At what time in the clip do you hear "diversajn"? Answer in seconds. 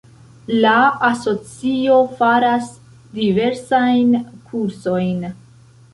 3.19-4.17